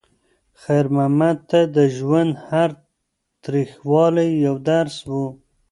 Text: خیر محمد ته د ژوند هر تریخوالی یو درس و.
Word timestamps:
خیر 0.61 0.85
محمد 0.95 1.37
ته 1.49 1.59
د 1.75 1.77
ژوند 1.95 2.31
هر 2.49 2.69
تریخوالی 3.43 4.29
یو 4.45 4.55
درس 4.69 4.97
و. 5.09 5.11